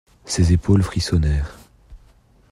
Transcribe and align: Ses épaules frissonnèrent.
Ses 0.25 0.51
épaules 0.51 0.81
frissonnèrent. 0.81 1.59